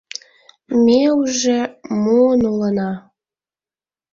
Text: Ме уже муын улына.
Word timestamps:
Ме 0.83 1.01
уже 1.19 1.59
муын 2.03 2.41
улына. 2.51 2.91